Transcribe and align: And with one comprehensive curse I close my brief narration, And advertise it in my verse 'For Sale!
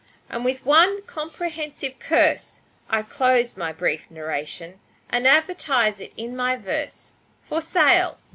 And 0.31 0.43
with 0.43 0.65
one 0.65 1.03
comprehensive 1.03 1.99
curse 1.99 2.61
I 2.89 3.03
close 3.03 3.55
my 3.55 3.71
brief 3.71 4.09
narration, 4.09 4.79
And 5.11 5.27
advertise 5.27 5.99
it 5.99 6.11
in 6.17 6.35
my 6.35 6.55
verse 6.55 7.11
'For 7.43 7.61
Sale! 7.61 8.17